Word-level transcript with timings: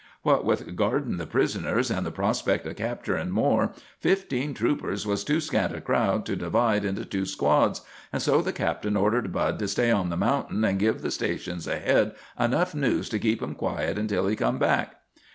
"What 0.23 0.45
with 0.45 0.75
guardin' 0.75 1.17
the 1.17 1.27
prisoners 1.27 1.91
and 1.91 2.03
the 2.03 2.09
prospect 2.11 2.65
of 2.65 2.75
capturin' 2.75 3.29
more, 3.29 3.71
fifteen 3.99 4.55
troopers 4.55 5.05
was 5.05 5.23
too 5.23 5.39
scant 5.39 5.75
a 5.75 5.79
crowd 5.79 6.25
to 6.25 6.35
divide 6.35 6.83
into 6.83 7.05
two 7.05 7.23
squads, 7.23 7.81
and 8.11 8.19
so 8.19 8.41
the 8.41 8.51
captain 8.51 8.97
ordered 8.97 9.31
Bud 9.31 9.59
to 9.59 9.67
stay 9.67 9.91
on 9.91 10.09
the 10.09 10.17
mountain 10.17 10.65
and 10.65 10.79
give 10.79 11.03
the 11.03 11.11
stations 11.11 11.67
ahead 11.67 12.15
enough 12.39 12.73
news 12.73 13.09
to 13.09 13.19
keep 13.19 13.43
'em 13.43 13.53
quiet 13.53 13.99
until 13.99 14.25
he 14.25 14.35
come 14.35 14.57
back. 14.57 14.95